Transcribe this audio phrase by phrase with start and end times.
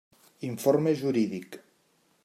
[0.51, 1.51] Informe jurídic.